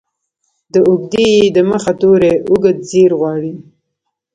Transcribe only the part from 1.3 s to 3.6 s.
ې د مخه توری اوږدزير غواړي.